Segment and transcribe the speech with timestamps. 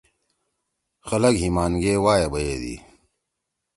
[1.07, 2.75] خلگ ہیِمان گے وائے بیدی۔